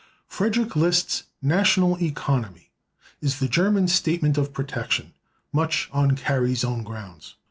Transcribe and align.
Frederick 0.27 0.75
List's 0.75 1.25
"National 1.43 1.95
Economy" 2.03 2.71
is 3.21 3.37
the 3.37 3.47
German 3.47 3.87
statement 3.87 4.35
of 4.35 4.51
protection, 4.51 5.13
much 5.53 5.89
on 5.93 6.15
Carey's 6.15 6.63
own 6.63 6.81
grounds. 6.81 7.35